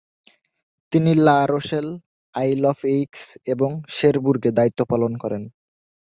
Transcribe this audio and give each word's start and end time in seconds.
তিনি 0.93 1.11
La 1.17 1.37
Rochelle, 1.45 1.87
Isle 2.35 2.63
of 2.65 2.79
Aix 2.87 3.21
এবং 3.45 3.69
শেরবুর্গে 3.89 4.51
দায়িত্ব 4.51 4.79
পালন 4.85 5.11
করেন। 5.17 5.43